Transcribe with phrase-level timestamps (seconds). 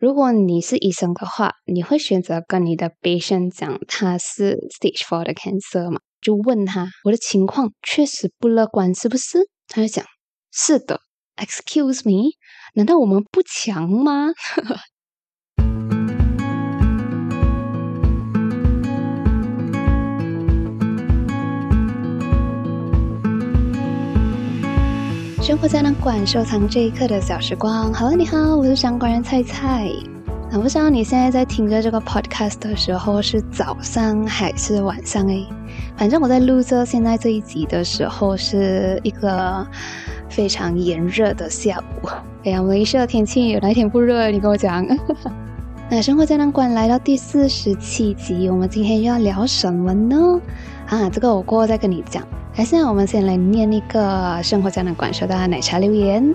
[0.00, 6.00] 如果你是医生的话，你会选择跟你的 patient 讲他是 stage four 的 cancer 吗？
[6.22, 9.46] 就问他我的情况确实不乐观，是不是？
[9.68, 10.02] 他就讲
[10.50, 11.02] 是的。
[11.36, 12.30] Excuse me，
[12.74, 14.28] 难道我们不强吗？
[25.50, 27.92] 生活胶囊馆收藏这一刻的小时光。
[27.92, 29.90] Hello，你好，我是掌管人菜菜。
[30.48, 35.44] 那不知道你现在在听着这个 podcast 的时候是早上还是晚上诶？
[35.96, 39.66] 反正我在录着现在这一集的时候是一个
[40.28, 42.08] 非常炎热的下午。
[42.44, 44.30] 哎呀，马来西亚的天气有哪一天不热？
[44.30, 44.86] 你跟我讲。
[45.90, 50.40] 那生活胶囊馆来到第四十七集，我们今天要聊什么呢？
[50.90, 52.22] 啊，这个我过后再跟你讲。
[52.56, 56.34] 那现在我们先来念一个生活胶囊馆收到的奶茶留言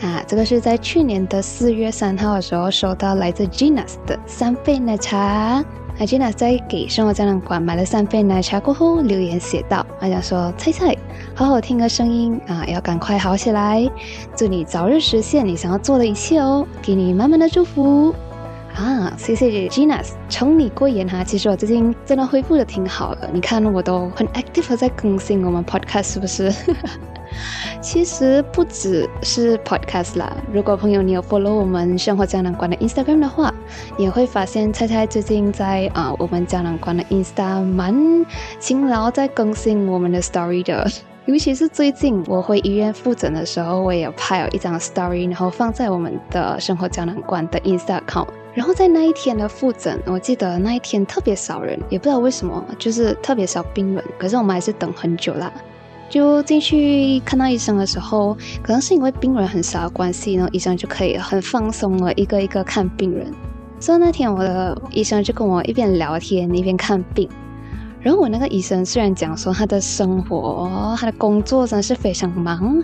[0.00, 5.62] 啊，这个是在去年的四月三号的时候收到来自 Ginas 的三杯奶茶。
[5.98, 10.96] 那 Ginas 在给生活胶囊馆买了三杯奶茶过后留言写道：“他想说，菜菜，
[11.34, 13.90] 好好听个声音啊，要赶快好起来，
[14.36, 18.14] 祝你早日实现你想要做的一切哦，给你满满的祝福。”
[18.76, 21.24] 啊，谢谢 Ginas，宠你过言哈。
[21.24, 26.52] 其实我最近真的恢复的挺好的，你看我都很 active 在更新我们 podcast，是不是？
[27.80, 33.52] 其实不只是 podcast 啦，如果朋友你有 follow 我们生活胶囊馆的 Instagram 的话，
[33.96, 38.26] 也会发现菜菜最近在啊我们胶囊馆的 Insta 蛮
[38.60, 40.86] 勤劳在更新我们的 story 的。
[41.24, 48.28] 尤其是最近我回医院复诊的时候，我也有拍了一张 story，然后放在我们的生活胶囊馆的 Insta account。
[48.56, 54.02] 然后在那一天的复诊，我记得那一天特别少人，也不知道为什么，就是特别少病人。
[54.18, 55.52] 可是我们还是等很久啦。
[56.08, 63.30] 就进去看到医生的时候，可能是因为病人很少的关系然后，医生就可以很放松了，一个一个看病人。
[63.78, 67.28] 所以那天我的医生就跟我一边聊天一边看病。
[68.00, 72.82] 然后我那个医生虽然讲说他的生活、他的工作真的是非常忙，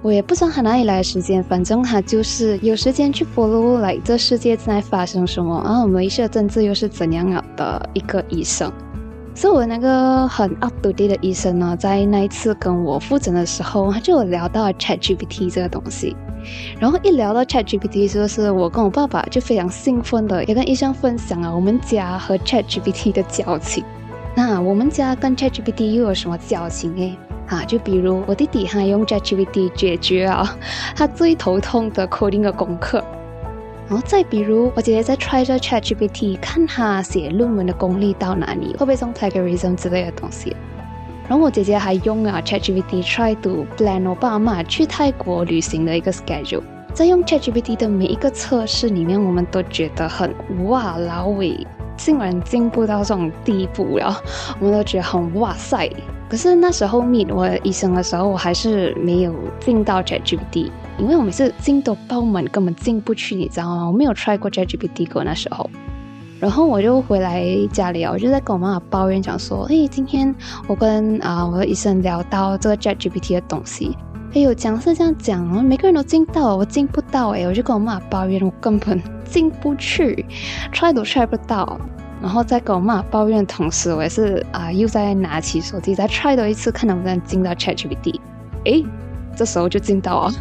[0.00, 8.72] 我也不知道他哪里来的时间，反正他就是有时间去 follow 来这世界正在发生什么，然后我们一些政治又是怎样的一个医生。
[9.34, 16.16] 所以我那个很 up to date 的医生呢，在那一次跟我复诊的时候，他就有聊到 ChatGPT 这个东西。
[16.80, 23.84] 然后一聊到 ChatGPT，就是我跟我爸爸就非常兴奋的，也跟医生分享了我们家和 ChatGPT 的交情。
[24.36, 27.16] 那我们家跟 ChatGPT 又有什么交情诶？
[27.48, 30.56] 啊，就比如我弟弟他用 ChatGPT 解决啊
[30.94, 33.02] 他最头痛的 coding 的功课，
[33.88, 40.54] 然后再比如我姐姐在 try 着 ChatGPT 看他写论文的功力到哪里，会不会用 plagiarism 之类的东西。
[41.26, 46.62] 然后我姐姐还用啊 ChatGPT try to plan 我爸妈去泰国旅行的一个 schedule。
[46.92, 50.34] 在用 ChatGPT 的每一个测试里面，我们都觉得很
[50.66, 51.66] 哇老伟。
[51.96, 54.22] 竟然进步到这种地步了，
[54.60, 55.90] 我们都觉得很哇塞。
[56.28, 63.86] 可是那时候 meet 我医生的时候，我还是没有进到 ChatGPT，因为我每次进都爆满，根本进不去，你知道吗？
[63.86, 65.70] 我没有 try 过 ChatGPT 过那时候。
[66.38, 70.32] 然后我就回来家里啊，我就在跟我妈妈抱怨，讲说：“哎，今天
[70.66, 73.96] 我跟啊我的医生聊到这个 ChatGPT 的东西，
[74.34, 80.24] 哎呦，讲是这样讲，每个人都进到，我进不到，哎，我就跟我妈抱怨，我根本。”进不去
[80.72, 81.78] ，try 都 try 不到，
[82.20, 88.20] 然后在跟我妈抱怨的同时，我也是啊，又在拿起手机再 try 多一次，看能不能进到 ChatGPT。
[88.64, 88.84] 诶，
[89.36, 90.32] 这时候就进到了，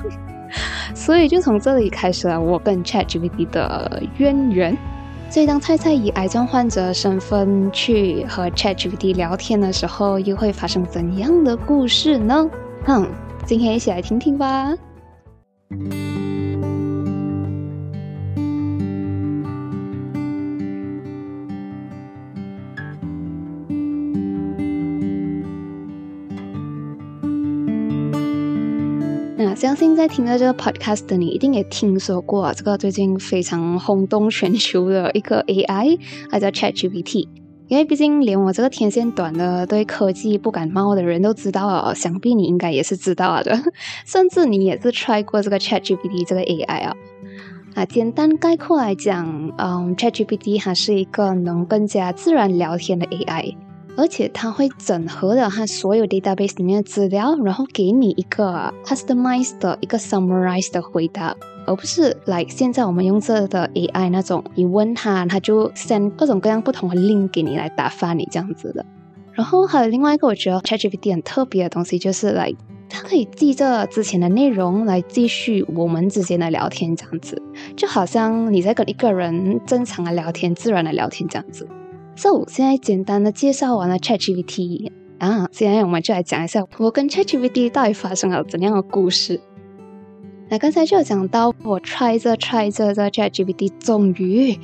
[0.95, 4.77] 所以就从这里开始了我跟 ChatGPT 的渊源。
[5.29, 12.49] 所以当菜菜以癌症患者身份去和 ChatGPT 聊天的时候，又会发生怎样的故事呢？
[12.85, 13.07] 哼，
[13.45, 14.73] 今天一起来听听吧。
[29.55, 35.99] 相信在听了这个 podcast 的你，一定也听说过这个最近非常轰动全球的一个 AI，
[36.29, 37.27] 它叫 ChatGPT。
[37.67, 43.59] 因为毕竟连我这个天线短的、对科技不感冒的人都知道了，想必你应该也是知道的。
[44.05, 46.95] 甚至你也是 try 过这个 ChatGPT 这个 AI 啊。
[47.75, 53.55] 啊，简单概括来讲，嗯，ChatGPT 它是一个能更加自然聊天的 AI。
[53.97, 61.35] 而且它会整合了它所有 database 里面的资料，然后给你一个 customized 的一个 summarized 的回答，
[61.65, 68.85] 而不是 like 现在我们用这的 AI 那种，你问他，他就 send 各种各样不同的 link 给你来打发你这样子的。
[69.33, 72.57] 然后还有另外一个我觉得 ChatGPT 很特别的东西，就是 like
[72.89, 77.41] 它可以记着之前的内容来继续我们之间的聊天，这样子，
[77.75, 81.67] 就好像你在跟一个人正常的聊天、自然的聊天这样子。
[82.17, 89.39] So，现在简单的介绍完了 ChatGPT 啊，现在我们就来讲一下我跟 ChatGPT 到底发生了怎样的故事。
[90.49, 94.57] 那刚才就有讲到，我 try 着 try 着这 ChatGPT，终于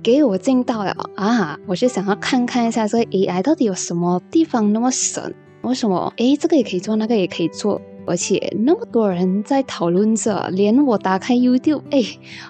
[0.00, 1.58] 给我进到了啊！
[1.66, 6.12] 我是想要看看一下这个 AI 到底有什么地方那么神，为什么？
[6.18, 12.02] 诶，这个也可以做，那个也可以做，而且那么多人在讨论着，连我打开 YouTube，哎，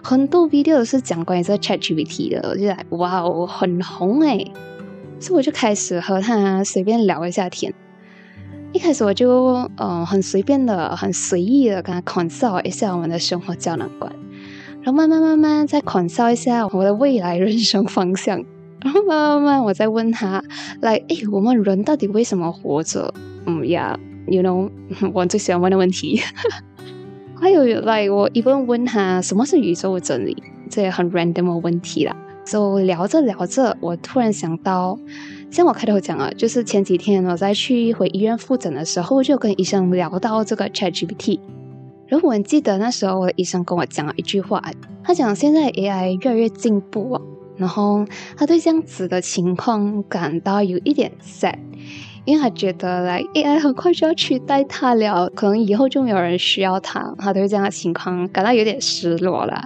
[0.02, 4.44] 很多 video 都是讲关于这 ChatGPT 的，我就来，哇哦，很红哎！
[5.20, 7.72] 所以我就开始和他随便聊一下天。
[8.72, 14.10] 一开始我就嗯很随便的、很随意的跟他 consult 一下我们的生活胶囊观，
[14.81, 18.43] 然后慢慢慢慢再 consult 一下我的未来人生方向，
[18.81, 20.43] 然后慢慢慢慢我再问他
[20.81, 23.12] 来，哎，我们人到底为什么活着？
[23.44, 24.71] 嗯呀，you know，
[25.13, 26.21] 我最喜欢问的问题。
[27.35, 30.37] 还有来，我一般问他什么是宇宙真理，
[30.71, 32.17] 这也很 random 的问题啦。
[32.45, 34.99] 就聊着聊着，我突然想到。
[35.51, 41.41] 像我开头讲了，就是前几天我在去回医院复诊的时候，就跟医生聊到这个 ChatGPT。
[42.07, 44.63] 然后我记得那时候我的医生跟我讲了一句话，
[45.05, 47.23] 他讲现在 AI 越来越进步啊，
[47.57, 51.57] 然后他对这样子的情况感到有一点 sad，
[52.25, 59.65] 因为他觉得来 AI 很快就要取代他了，可能以后就没有人需要他，他对这样的情况感到有点失落了。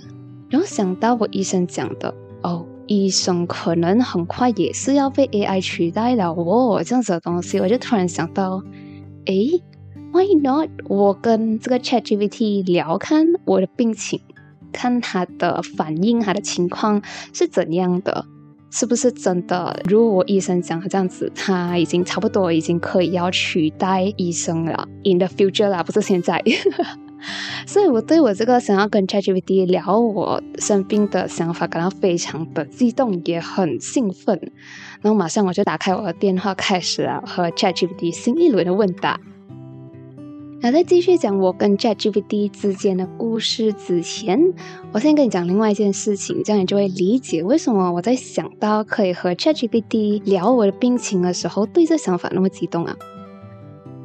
[0.49, 2.67] 然后想到我医生讲的哦。
[2.89, 8.63] 医生可能很快也是要被 AI 取代了哦，这样子的东西，我就突然想到，
[9.25, 9.61] 诶
[10.13, 10.71] w h y not？
[10.89, 14.21] 我跟这个 ChatGPT 聊，看我的病情，
[14.71, 18.25] 看他的反应，他的情况是怎样的，
[18.79, 19.81] 是不是真的？
[19.89, 26.43] 如果我医生讲的这样子，他已经差不多已经可以要取代医生了，in the future 啦，不是现在。
[27.67, 34.39] 所以，我对我这个想要跟 ChatGPT 聊我生病的想法感到非常的激动，也很兴奋。
[35.01, 39.19] 然后，马上我就打开我的电话，开始了和 ChatGPT 新一轮的问答。
[40.61, 44.41] 那在继续讲我跟 ChatGPT 之间的故事之前，
[44.91, 52.97] 我先跟你讲另外一件事情，这样你就会理解为什么我在想到可以和 ChatGPT 聊我的病情的时候，对这想法那么激动啊。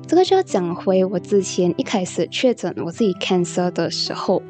[0.05, 4.43] 这个就要讲回我之前一开始确诊我自己 cancer 的时候，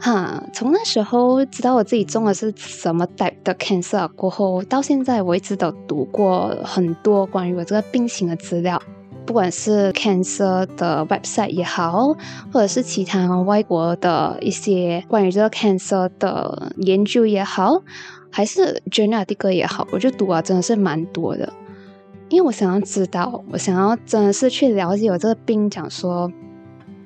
[0.00, 8.82] 哈，从那时候知道我自己中的是什么 type 的 cancer 过后，到现在我一直都读过很多关于我这个病情的资料，
[9.26, 12.14] 不管是 cancer 的 website 也好，
[12.52, 17.82] 或者是其他外国的一些关于这个 cancer 的研究也好，
[18.30, 21.52] 还是 journal 的歌也好，我就读啊，真的是蛮多的。
[22.28, 26.30] 因为我想要知道，我想要真的是去了解我这个病，讲说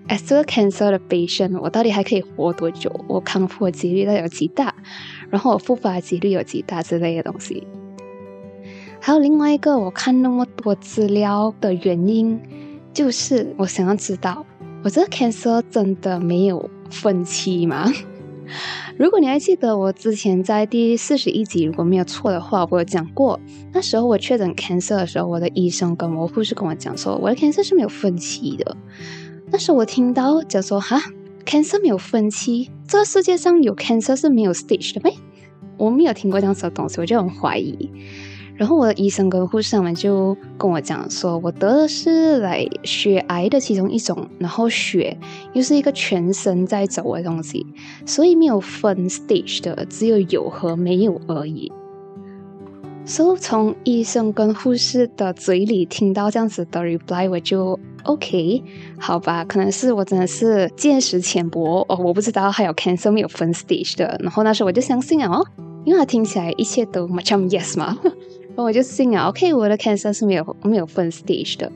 [0.08, 2.90] ，as 这个 cancer 的 patient，我到底还可以活多久？
[3.06, 4.74] 我康复的几率到底有几大？
[5.30, 7.66] 然后我复发的几率有几大之类的东西。
[9.00, 12.38] 还有另外一个，我看那么多资料的原因，
[12.92, 14.44] 就是我想要知道，
[14.84, 17.90] 我这个 cancer 真的没有分期吗？
[18.96, 23.38] 如果你还记得我之前在第四十一集，如果没有错的话，我有讲过，
[23.72, 28.76] 那时候我确诊 cancer 的时候，我的医生跟我护士跟我讲说，我的 cancer 是没有分期的。
[29.50, 31.00] 那时候我听到讲说，哈
[31.46, 35.14] ，cancer 没有分期，这个世界上有 cancer 是没有 stage 的呗？
[35.76, 37.90] 我没有听过这样子的东西，我就很怀疑。
[38.58, 45.16] 然后我的医生跟护士他们就跟我讲说，我得的是来血癌的其中一种，然后血
[45.52, 47.64] 又是一个全身在走的东西，
[48.04, 51.70] 所以没有分 stage 的，只有有和没有而已。
[53.04, 58.62] 所以从医生跟护士的嘴里听到这样子的 reply，我就 OK，
[58.98, 65.46] 好吧，可能是我真的是见识浅薄哦，我不知道还有 cancer 没有分 stage 的，然后那时候我就相信了哦，
[65.84, 67.96] 因为他听起来一切都 much yes 嘛。
[68.62, 71.70] 我就信啊，OK，我的 cancer 是没有没有分 stage 的。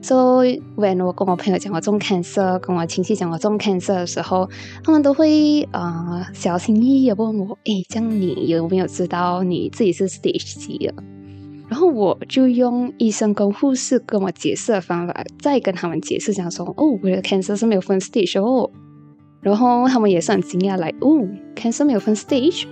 [0.00, 0.42] So
[0.76, 4.48] when 我跟我朋友讲我中 cancer，跟我亲戚讲我中 cancer 的时候，
[4.82, 10.94] 他们都会啊小心翼翼的问我，诶，这样你有没有知道你自己是 stage 几的？
[11.68, 18.70] 然后我就用医生跟护士跟我解释的方法，再跟他们解释讲说，哦，我的 cancer 是没有分 stage 哦。
[19.40, 22.64] 然后他们也是很惊讶，来，哦，cancer 没有分 stage。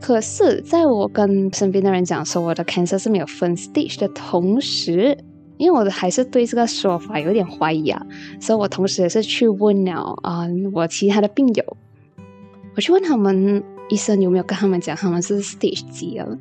[0.00, 5.18] 可是，在我跟身边的人讲说我的 cancer 是没有分 stage 的同时，
[5.58, 8.00] 因为我还是对这个说法有点怀疑啊，
[8.40, 11.76] 所以我同时也是去问了啊我其他的病友，
[12.76, 16.38] 我去问他们医生有没有跟他们讲他们是 stage 几了，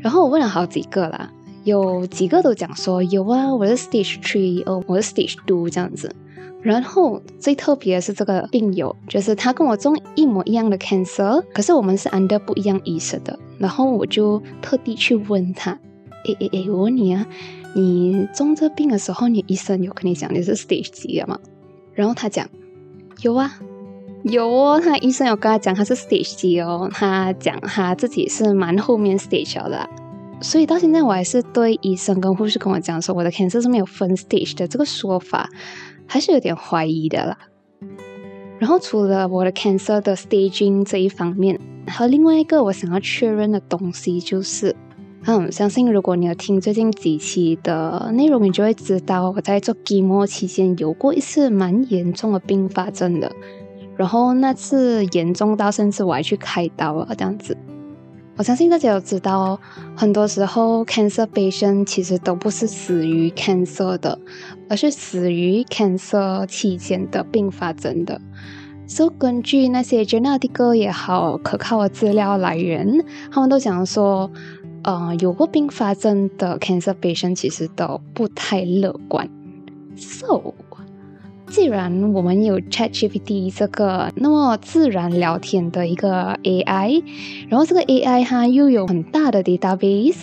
[0.00, 1.30] 然后我问了好几个啦，
[1.64, 6.10] 有几个都讲说有啊，我是 stage three，哦，我是 stage two 这样子。
[6.62, 13.38] 然后最特别的是这个病友，就是他跟我中一模一样的 cancer，可是我们是 under 不一样医生的。
[13.58, 15.72] 然后我就特地去问他，
[16.24, 17.26] 诶诶诶，我问你啊，
[17.74, 21.38] 你中这病的时候，你医生有跟你讲你是 stage 几的吗？
[21.94, 22.46] 然后他讲
[23.22, 23.58] 有啊，
[24.24, 29.88] 有哦，他医生有跟他讲他是 stage 几哦，他讲他自己是蛮后面 stage 的。
[30.42, 35.48] 所以到现在我还是对医生跟护士跟我讲说我的 cancer 是没有分 stage 的这个说法。
[36.10, 37.38] 还是有点怀疑的啦。
[38.58, 44.74] 然后除了我的 cancer 的 staging 这一方面，还有另外一个我想要确认的东西就是，
[45.26, 53.30] 嗯，相信如果你有听最近几期的内容，你就会知道我在做 chemo 期间有过一次蛮严重的并发症的。
[53.96, 57.56] 然后那次严重到甚至我还去开刀了这样子。
[58.40, 59.60] 我相信大家都知道，
[59.94, 64.18] 很多时候 cancer patient 其实都不是死于 cancer 的，
[64.66, 68.18] 而是死于 cancer 期间的并发症的。
[68.86, 74.30] 所以根据那些 genetic 也好可靠的资料来源，他们都讲说，
[74.84, 79.28] 呃，有过并发症的 cancer patient 其实都不太乐观。
[79.96, 80.54] So
[81.50, 87.02] 既然我们有 ChatGPT 这个那么自然聊天的一个 AI，
[87.48, 90.22] 然后这个 AI 它又有很大的 database，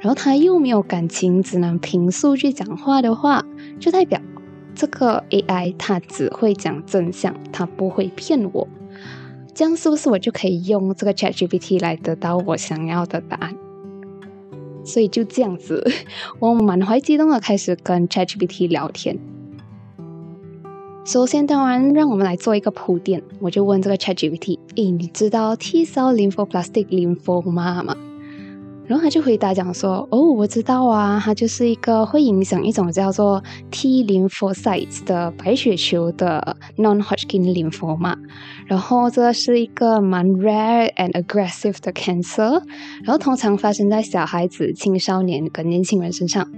[0.00, 3.44] 然后它又没有感情，只能凭数据讲话的话，
[3.78, 4.20] 就代表
[4.74, 8.66] 这个 AI 它只会讲真相，它不会骗我。
[9.54, 13.54] 这样是不是我就可以用这个 ChatGPT 来得到我想要的答案？
[14.84, 15.86] 所以就这样子，
[16.40, 19.16] 我满怀激动的开始跟 ChatGPT 聊天。
[21.04, 23.22] 首先，当然，让我们来做一个铺垫。
[23.38, 27.94] 我就问这个 ChatGPT：“ 诶，你知道 T cell lymphoplastic lymphoma 吗？”
[28.88, 38.16] 然后他就回答讲说：“哦，我知道啊，它就是一个会影响一种叫做 T lymphocytes 的白血球的 non-Hodgkin lymphoma。
[38.66, 42.62] 然后这是一个蛮 rare and aggressive 的 cancer，
[43.02, 46.50] 然后通常发生在小孩子、青少年跟年轻人身上。”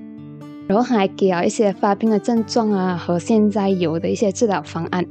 [0.66, 5.04] 然后还给了一些发病的症状啊，和现在有的一些治疗方案。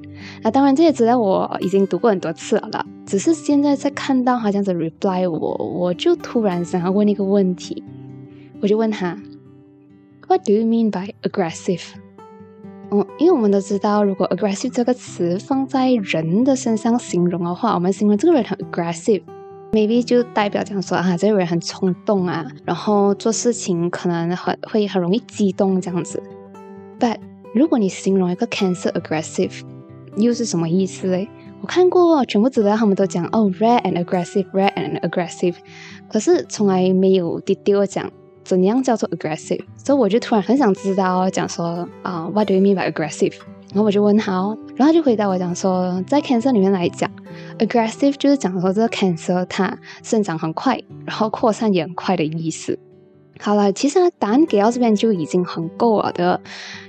[0.43, 7.83] 那当然这些资料我已经读过很多次了，只是现在在看到他这样子 reply 我，我就突然想要问一个问题，
[8.61, 9.17] 我就问他
[10.27, 11.83] ，What do you mean by aggressive？
[12.91, 19.23] 嗯，因为我们都知道，如果 aggressive 这个词放在人的身上形容的话，我们形容这个人很 aggressive。
[19.71, 26.21] Maybe 就代表讲说啊，这个人很冲动啊，然后做事情可能很会很容易激动这样子。
[26.99, 27.17] But
[27.53, 29.61] 如果你形容一个 cancer aggressive，
[30.17, 31.27] 又是什么意思嘞？
[31.61, 35.55] 我看过全部资料，他们都讲哦，rare and aggressive，rare and aggressive，
[36.07, 38.11] 可是从来没有 detail 讲
[38.43, 43.33] 怎样叫做 aggressive，所以我就突然很想知道，讲说啊，what do you mean by aggressive？
[43.69, 44.31] 然后我就问他，
[44.75, 47.09] 然后他就回答我讲说，在 cancer 里面来讲。
[47.59, 52.77] Aggressive 就是讲说这个 cancer 它生长很快，然后扩散也很快的意思。
[53.39, 56.39] 好了，其实答案给到这边就已经很够了的，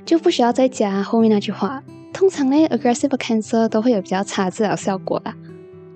[0.04, 1.82] 就不需要再加后面那句话。
[2.12, 5.34] 通常呢，aggressive cancer 都会有比较差治疗效果啦。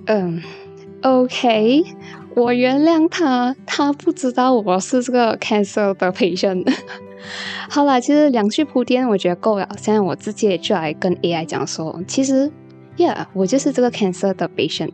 [0.06, 0.42] 嗯
[1.02, 1.84] ，OK，
[2.40, 6.72] 我原谅他，他不知道我是这个 cancer 的 patient。
[7.68, 12.50] 好了，其实两句铺垫我觉得够了，现在我直接就来跟 AI 讲说，其实。
[12.96, 14.90] Yeah，我就是这个 cancer 的 patient。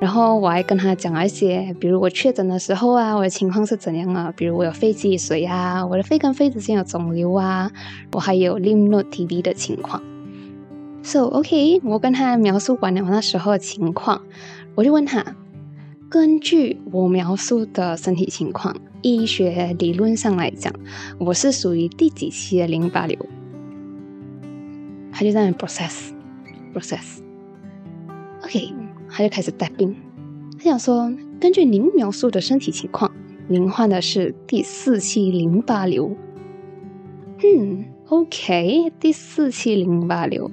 [0.00, 4.32] 然后我还跟他讲一些，比如我确诊的时候啊，我的情况是怎样啊？
[4.36, 7.70] 比如我有肺积水啊，我的肺跟肺之间有肿瘤啊，
[8.12, 10.02] 我还有 lymph node TB 的情况。
[11.04, 14.22] So OK，我跟他描述完了我那时候的情况，
[14.74, 15.24] 我就问他，
[16.08, 20.72] 根据我描述的身体情况，医学理论上来讲，
[21.18, 23.18] 我是属于第几期的淋巴瘤？
[25.10, 26.10] 他就在那 process。
[26.72, 28.72] process，OK，
[29.08, 29.96] 他就开始带病。
[30.56, 33.10] 他想说，根据您描述的身体情况，
[33.48, 36.16] 您患的是第四期淋巴瘤。
[37.42, 40.52] 嗯，OK，第四期淋巴瘤，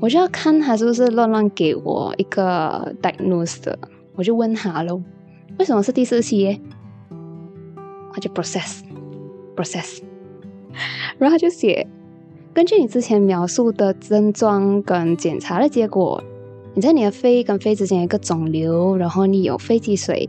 [0.00, 3.78] 我就要看他是不是乱乱给我一个 diagnose 的。
[4.14, 5.02] 我就问他喽，
[5.58, 6.60] 为什么是第四期耶？
[8.12, 10.00] 他就 process，process，
[11.18, 11.86] 然后他就写。
[12.54, 16.22] 根据你之前描述的症状跟检查的结果，
[16.74, 20.28] 你在你的肺跟肺之间有一个肿瘤，然后你有肺积水，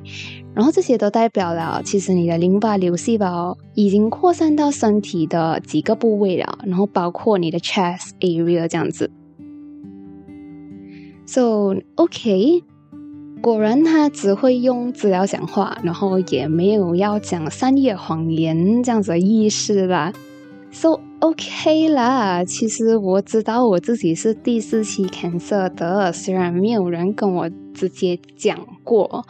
[0.54, 9.12] 然后这些都代表了其实你的淋巴瘤细胞已经扩散到身体的几个部位了，然后包括你的 chest area 这样子。
[11.26, 12.64] So OK，
[13.44, 20.14] 果然他只会用资料讲话，然后也没有要讲善意谎言这样子的意思啦。
[20.72, 29.26] So OK 啦，其实我知道我自己是第四期 cancer 的，虽然没有人跟我直接讲过，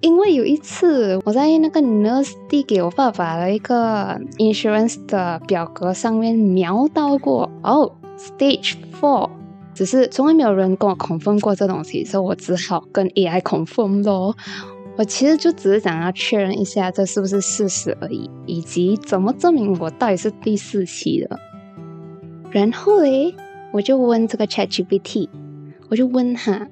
[0.00, 9.28] 因为有一次我在那个 nurse 递给我爸爸的一个 insurance 的表格上面瞄到过哦，stage four。
[9.76, 14.34] 只是从来没有人跟我 confirm 过这东西，所以我只好跟 AI 恐疯咯。
[14.96, 21.38] 我其实就只是想要确认一下这是不是事实而已，以及怎么证明我到底是第四期的。
[22.50, 23.34] 然后嘞，
[23.74, 25.28] 我就问这个 ChatGPT，
[25.90, 26.66] 我就问他：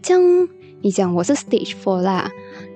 [0.00, 0.48] 这样
[0.80, 2.30] 你讲我是 Stage Four 啦，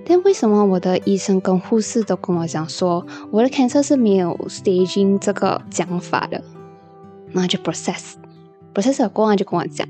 [0.04, 6.42] 但为什么我的医生跟护士都跟我讲说我的 cancer 是没有 staging 这个讲法的？
[7.31, 8.14] 那就 process。
[8.73, 9.87] 不是小公安就跟我讲，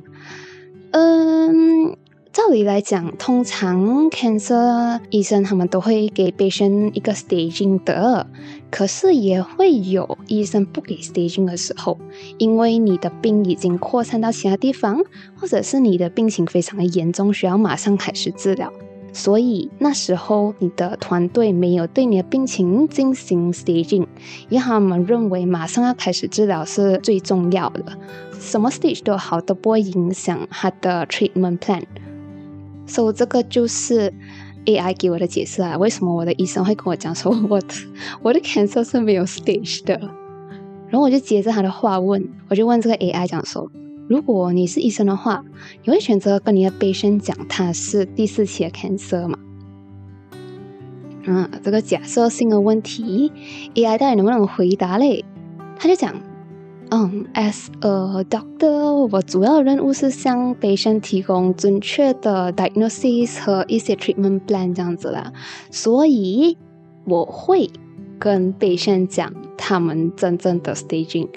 [0.90, 1.96] 嗯，
[2.32, 8.26] 照理来讲，通常 cancer 医生他们都会给 patient 一个 staging 的，
[8.70, 11.98] 可是也会有医生不给 staging 的时候，
[12.38, 15.02] 因为你的病已经扩散到其他地方，
[15.36, 18.72] 或者是你的病情非常的严重，需要马上开始治疗。
[19.12, 24.06] 所以那时候你的团队没有对你的病情进行 staging，
[24.48, 27.84] 因为他们认为马上要开始治疗是最重要的，
[28.40, 31.82] 什么 stage 都好都不会影响他的 treatment plan。
[32.86, 34.12] 所以这个就是
[34.64, 37.74] AI 给我的解释啊，为什么我的医生会跟我讲说我的
[38.22, 39.98] 我的 cancer 是没有 stage 的，
[40.88, 43.70] 然后我就接着他的话问，我就问这个 AI 讲说。
[44.08, 45.44] 如果你是医生的话，
[45.84, 49.38] 你会选择跟你的 patient 讲他是第四期的 cancer 吗？
[51.24, 53.32] 嗯，这个假设性的问题
[53.74, 55.24] ，AI 到底能不能回答嘞？
[55.78, 56.14] 他就讲，
[56.90, 65.32] 嗯，as a doctor，我主要任务是向 patient 提供准确的 diagnosis 和一些 treatment plan 这样子啦，
[65.70, 66.58] 所以
[67.04, 67.70] 我会
[68.18, 71.28] 跟 patient 讲他们真正的 staging，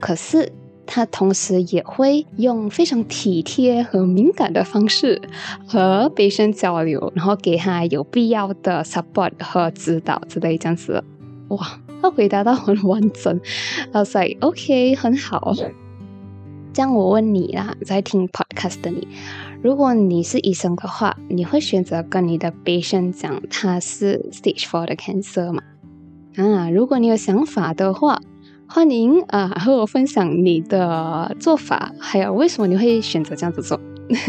[0.00, 0.50] 可是。
[0.92, 5.22] 他同时也会用非常体贴和敏感的方式
[5.64, 11.04] 和医生交流，然后给他有必要的 support 和指导之类这样子。
[11.50, 13.40] 哇，他回答到很完整。
[13.94, 15.54] I was like, OK，很好。
[16.72, 19.06] 这样我问你啦，在听 podcast 的你，
[19.62, 25.62] 如果你是医生的话，你会选择跟你的 patient 讲他是 stage four 的 cancer 吗？
[26.34, 28.20] 啊，如果你有想法的话。
[28.72, 33.80] 欢迎啊，和我分享你的做法，还有为什么你会选择这样子做。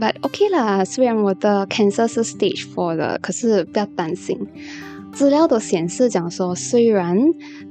[0.00, 4.48] But OK 啦，虽然我的 cancer 是 stage four 的，可是不要担心，
[5.12, 7.18] 资料都显示讲说，虽然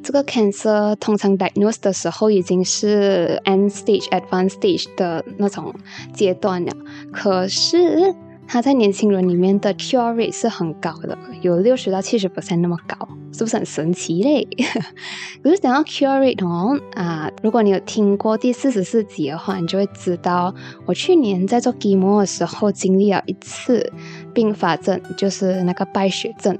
[0.04, 5.74] 这个 cancer 通常 diagnose 的时候已经是 end stage、advanced stage 的那种
[6.14, 6.72] 阶段了，
[7.12, 8.14] 可是。
[8.48, 12.98] 它在年轻人里面的 cure rate 是很高的，有六十到七十 percent 那么高，
[13.34, 14.48] 是不是很神奇嘞？
[15.44, 20.56] 可是讲到 cure rate 哦，啊，如果你有听过第四十四集的话，你就会知道，
[20.86, 23.92] 我去年在做 g m o 的时候经历了一次
[24.34, 26.58] 并发症，就是那个败血症，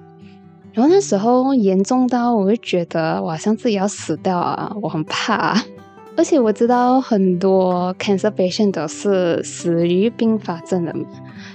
[0.74, 5.58] 然后那时候严重到我会觉得我好像自己要死掉啊，我很怕。
[6.18, 10.94] 而且我知道很多 cancer patient 都是死于并发症的，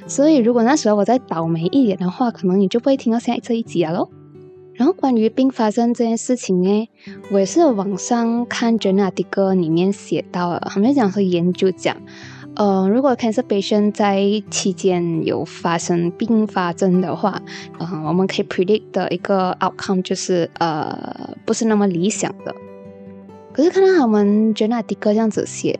[0.06, 4.08] 所以如果那时候我再倒霉一点的话，可能你就不会听到现在这一集了喽。
[4.74, 6.88] 然后关于并发症这件事情呢，
[7.32, 11.96] 我也是网上看 journal 的歌里面写到了，他们讲说研究讲，
[12.54, 17.42] 呃，如果 cancer patient 在期间有发生并发症的话，
[17.78, 22.54] 呃，我们可以 predict 的一个 outcome 就是呃，不是那么理想的。
[23.52, 25.78] 可是看到他们 Jenna 的哥这样子写，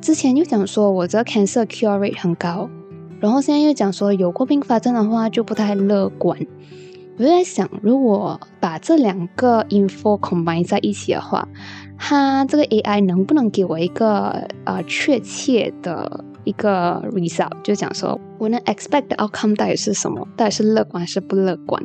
[0.00, 2.70] 之前又讲说我这个 cancer cure rate 很高，
[3.20, 6.38] 然后现在又讲说有过并发症的话就不太乐观。
[7.16, 11.48] 我就在想，如果把这两个 info combine 在一起的话，
[11.96, 17.52] 它这个 AI 能不能给我一个呃确切的一个 result？
[17.62, 20.26] 就讲说我能 expect 的 outcome 到底是什么？
[20.36, 21.80] 到底是乐观还是不乐观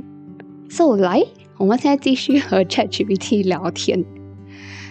[0.69, 1.23] ？So 来，
[1.57, 4.03] 我们现在继续和 ChatGPT 聊天。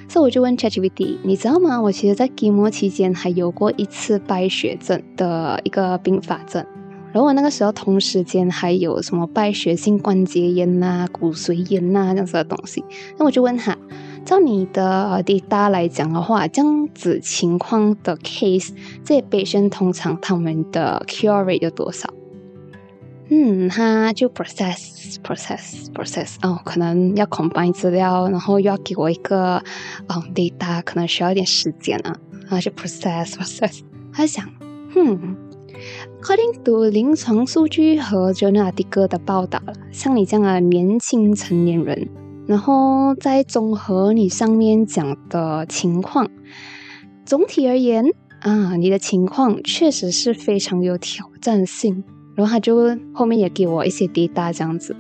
[0.09, 1.79] 所以我就问 ChatGPT，你知道吗？
[1.81, 6.65] 我其实，在 g m o 期间还有过一次败血症的一个并发症，
[7.13, 12.83] 然后我那个时候同时间还有什么败血性关节炎呐、骨髓炎呐这样子的东西。
[13.19, 13.77] 那我就问他，
[14.25, 18.71] 照你的 data 来讲的话，这样子情况的 case，
[19.05, 22.09] 这些 patient 通常他们的 cure rate 有多少？
[23.31, 29.63] 嗯，他就 process process process 哦，可能要 combine 资料，然后又要给我一个
[30.07, 33.81] 嗯 data，可能需要一点时间啊，然后就 process process。
[34.13, 34.49] 他想，
[34.97, 35.37] 嗯，哼
[36.23, 42.09] ，According to 临床数据和 Journal article 的报道了，像你这样的年轻成年人，
[42.47, 46.31] 然后再综合你上面讲的情况，
[47.27, 48.07] 总体而言
[48.41, 52.03] 啊，你的情况确实是非常有挑战性。
[52.39, 54.95] 然后他就后面也给我一些滴答这样子，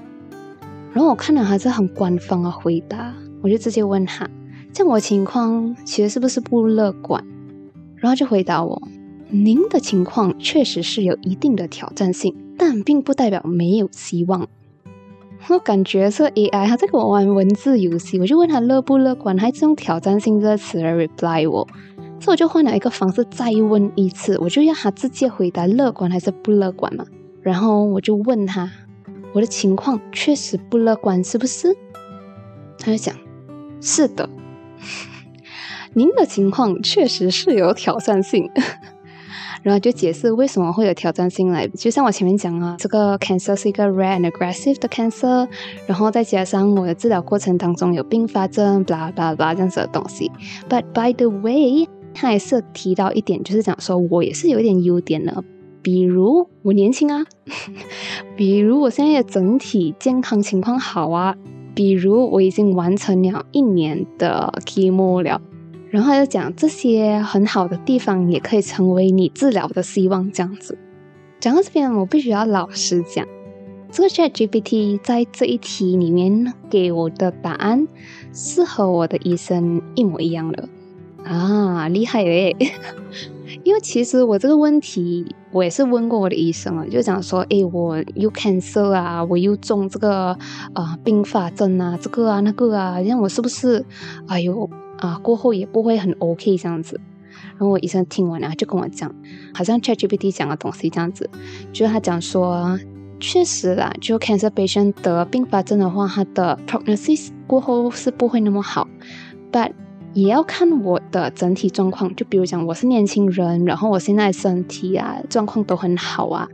[0.92, 4.28] 然后我看了还是很官方的回答，我就直接问他，
[4.72, 7.24] 像我情况其实是不是不乐观？
[7.94, 8.82] 然后就回答我，
[9.28, 14.48] 您的情况确实是有一定的挑战性，但并不代表没有希望。
[15.48, 21.68] 我感觉这 AI 他在跟我玩文字游戏，我就问他乐不乐观，他还是用挑战性这个词来 reply 我。
[22.18, 27.04] 所以我就换了一个方式再问一次，我就要他直接回答乐观还是不乐观嘛。
[27.48, 28.70] 然后我就问他，
[29.32, 31.74] 我的情况确实不乐观，是不是？
[32.78, 33.16] 他就讲，
[33.80, 34.28] 是的，
[35.94, 38.50] 您的情况确实是有挑战性。
[39.64, 45.48] 然后就解释为什么会有挑战性来，就像我前面讲啊，这个 cancer 是一个 rare and aggressive 的 cancer，
[45.86, 50.30] 然后再加上我的治疗过程当中有并发症，blah blah blah 这样子的东西。
[50.68, 55.42] But by the way，他还是提到一点，就是讲说我也是有一点优点的。
[55.88, 57.24] 比如我年轻啊，
[58.36, 61.34] 比如我现在的整体健康情况好啊，
[61.74, 65.40] 比如我已经完成了一年的 chemo 了，
[65.88, 70.76] 然后又讲这些很好的地方也可以成为你治疗的希望，这样子。
[71.40, 73.26] 讲到这边，我必须要老实讲，
[73.90, 77.88] 这个 Chat GPT 在这一题里面给我的答案
[78.34, 80.68] 是和我的医生一模一样的
[81.24, 82.54] 啊，厉害嘞！
[83.64, 90.36] 因为其实我这个问题，我也是问过我的医生了，就讲说，哎，我又 cancer 啊，我又中这个
[90.74, 93.84] 啊并发症啊，这个啊那个啊，让我是不是，
[94.26, 97.00] 哎呦啊过后也不会很 OK 这样子。
[97.52, 99.14] 然后我医生听完了就跟我讲，
[99.54, 101.28] 好像 ChatGPT 讲的东西这样子，
[101.72, 102.78] 就是他讲说，
[103.18, 108.86] 确实啦，就 cancer patient 得并发症的话，他的 prognosis 过后是不会那么好
[109.50, 109.72] ，but
[110.18, 116.48] 也要看我的整体状况，就比如讲我是年轻人，然后我现在身体啊状况都很好啊，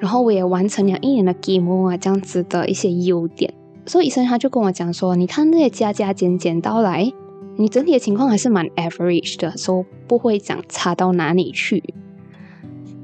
[0.00, 3.54] 然后我也完成了一年的 chemo 啊这样子的一些优点，
[3.86, 7.12] 所以医生他就跟我讲说，你看这些加加减减到来，
[7.54, 11.94] 你整体的情况还是蛮 average 的，说不会讲差到哪里去。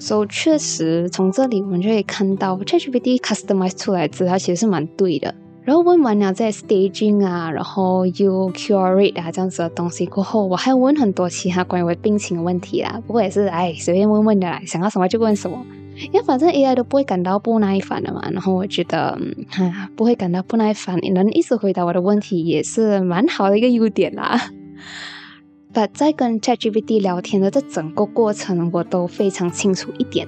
[0.01, 5.33] 所以确实从这里我们就可以看到，ChatGPT customize 出来资料其实是蛮对的。
[5.70, 13.00] 然后问完了在 staging 啊，然后又 curate 啊这样子的东西过后，我还问很多其他关于我病情的问题啦。
[13.06, 15.64] 不过也是哎随便问问的啦，想要什么就问什么，
[15.96, 18.20] 因为反正 AI 都不会感到不耐烦的嘛。
[18.33, 19.16] 然后我觉得，
[19.48, 24.50] 哈，不会感到不耐烦，你能一直回答我的问题也是蛮好的一个优点啦。
[25.72, 30.26] But 在跟 ChatGPT 聊天的这整个过程，我都非常清楚一点。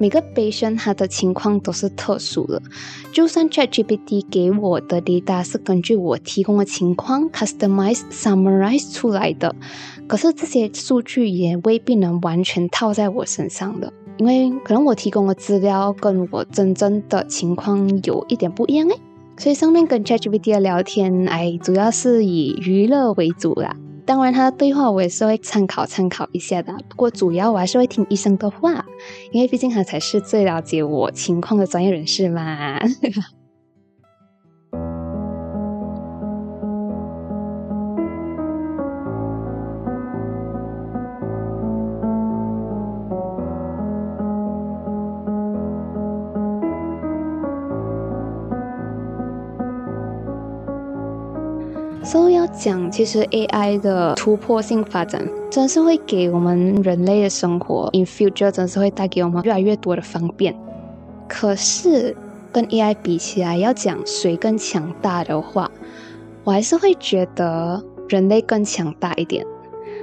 [0.00, 2.62] 每个 patient 他的情况都是特殊的，
[3.12, 9.54] 就算 ChatGPT 给我的 data 是根据我提供的情况 customize summarize 出来的，
[10.06, 18.96] 可是这些数据也未必能完全套在我身上的，因为可能我提供的资料跟我真正的情况有一点不一样诶，
[19.36, 23.76] 所以上面跟 ChatGPT 的聊天，哎，主要是以娱乐为主啦。
[24.10, 26.76] 当然，他的对话我也是会参考参考一下的。
[26.88, 28.84] 不过，主要我还是会听医生的话，
[29.30, 32.80] 因为毕竟他才是最了解我情况的专业人士嘛。
[52.40, 60.56] 要讲，其实 AI 的突破性发展，真是会给我们人类的生活 in future 真是会带给我们越来越多的方便。
[61.28, 62.16] 可是
[62.50, 65.70] 跟 AI 比起来，要讲谁更强大的话，
[66.42, 69.44] 我还是会觉得人类更强大一点。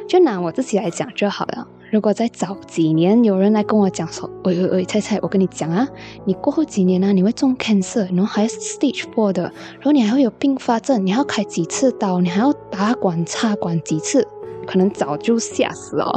[0.07, 1.67] 就拿我自己来讲就好了。
[1.89, 5.87] 如果在早几年有人来跟我讲说，喂喂喂，菜菜，我跟你讲啊，
[6.25, 14.27] 你过后几年呢，你会中 cancer，然后还是 stage four 的，然后你还会有并发症，你还要开几次刀，你还要打管插管几次，
[14.65, 16.13] 可能早就吓死了，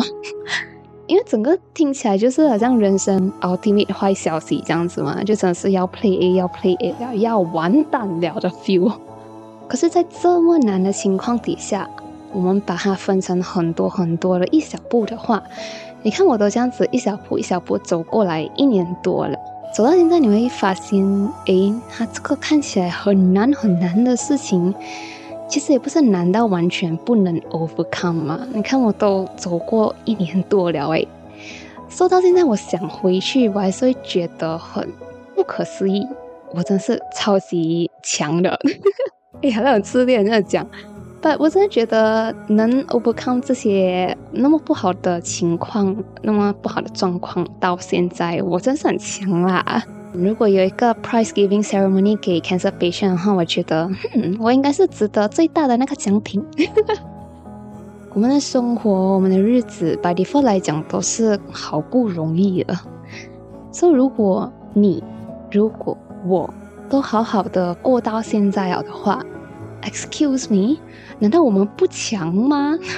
[1.07, 8.93] 因为整个听起来就是好像人生 ultimate 坏消息这样子嘛，就真的是要 play A 要 play A 要，要完蛋了的 feel。
[9.69, 11.89] 可是，在这么难的情况底下。
[12.33, 15.43] 我们把它分成很多很多的一小步的话，
[16.03, 19.37] 你看我都这样子一小步一小步走过来一年多了，
[19.75, 21.03] 走到现在你会发现，
[21.47, 24.75] 诶，它这个看起来很难很难的事情，
[25.49, 28.47] 其实也不是难到完全不能 overcome 嘛。
[28.53, 31.07] 你看我都走过一年多了，诶，
[31.89, 34.89] 说到现在，我想回去，我还是会觉得很
[35.35, 36.07] 不可思议。
[36.53, 38.59] 我真是超级强的，
[39.43, 40.67] 哎呀，那种自恋这样讲。
[41.21, 49.83] 不，我真的觉得能 overcome 这些那么不好的情况，那么不好的状况，到现在我真是很强啦。
[50.13, 56.45] 如果有一个 prize giving ceremony 给 cancer patient 的话，我觉得，嗯，我应该是值得最大的那个奖品。
[58.13, 62.81] 我们的生活，我们的日子，by default 来讲都是好不容易了。
[63.71, 65.05] 所以，如果你，
[65.53, 66.53] 如果我
[66.89, 69.25] 都好好的过到现在了的话
[69.83, 70.79] ，excuse me，
[71.19, 72.79] 难道我们不强吗？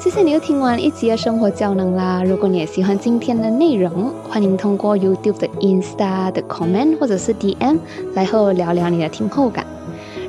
[0.00, 2.22] 谢谢你又听完一集的生活胶囊啦！
[2.24, 7.78] 如果你也喜欢今天的内容，欢迎通过 YouTube 的 Insta 的 Comment 或者是 DM
[8.14, 9.66] 来和我聊聊你的听后感。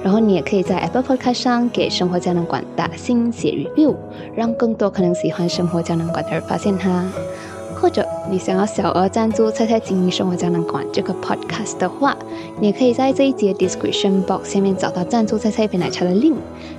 [0.03, 3.95] 然后你也可以在 Apple Podcast 上给生活胶囊馆打星写 review，
[4.35, 7.05] 让更多可能喜欢生活胶囊馆的人发现它。
[7.81, 12.15] 或者你想要小额赞助菜菜经营生活胶囊馆这个 podcast 的话，
[12.59, 16.35] 你也可以在这一节 description box 下面找到赞助菜菜一杯奶茶的 link。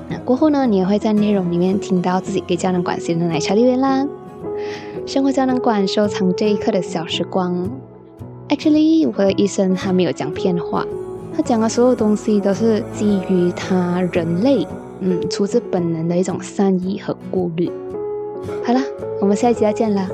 [0.09, 4.07] 那过后呢，你也会在内容里面听到自己给胶囊馆写的奶茶留言啦。
[5.05, 7.69] 生活胶囊馆收藏这一刻的小时光。
[8.49, 10.87] Actually，我的医生他没有讲骗话，
[11.37, 14.65] 他讲的所有东西都是基于他人类，
[15.01, 17.69] 嗯，出自本能的一种善意和顾虑。
[18.65, 18.81] 好了，
[19.21, 20.07] 我们下一集再见了。